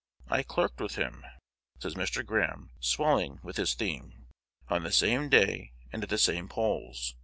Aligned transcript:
I 0.29 0.41
clerked 0.41 0.81
with 0.81 0.95
him," 0.95 1.23
says 1.77 1.93
Mr. 1.93 2.25
Graham, 2.25 2.71
swelling 2.79 3.39
with 3.43 3.57
his 3.57 3.75
theme, 3.75 4.25
"on 4.67 4.81
the 4.81 4.91
same 4.91 5.29
day 5.29 5.73
and 5.93 6.01
at 6.01 6.09
the 6.09 6.17
same 6.17 6.49
polls. 6.49 7.13